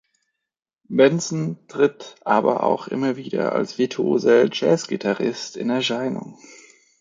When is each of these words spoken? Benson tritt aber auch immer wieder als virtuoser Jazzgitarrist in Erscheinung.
Benson 0.89 1.59
tritt 1.67 2.15
aber 2.21 2.63
auch 2.63 2.87
immer 2.87 3.17
wieder 3.17 3.53
als 3.53 3.77
virtuoser 3.77 4.47
Jazzgitarrist 4.51 5.55
in 5.57 5.69
Erscheinung. 5.69 6.39